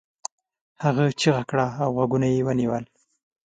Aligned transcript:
هغه 0.83 1.03
چیغه 1.19 1.43
کړه 1.49 1.67
او 1.81 1.89
غوږونه 1.95 2.27
یې 2.33 2.41
ونيول. 2.45 2.83